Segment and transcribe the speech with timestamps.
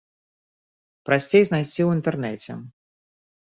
[1.09, 2.59] Прасцей знайсці ў інтэрнеце.